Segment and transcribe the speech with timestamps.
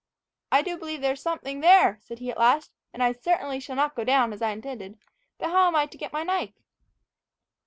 [0.51, 3.75] "I do believe there is something there," said he at last, "and I certainly shall
[3.75, 4.97] not go down, as I intended.
[5.37, 6.55] But how am I to get my knife?"